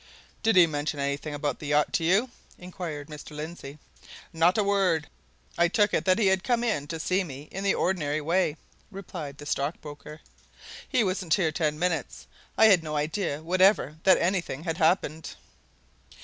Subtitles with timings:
[0.41, 3.35] "Did he mention anything about the yacht to you?" inquired Mr.
[3.35, 3.77] Lindsey.
[4.33, 5.07] "Not a word!
[5.59, 8.57] I took it that he had come in to see me in the ordinary way,"
[8.89, 10.19] replied the stockbroker.
[10.89, 12.25] "He wasn't here ten minutes.
[12.57, 15.35] I had no idea whatever that anything had happened."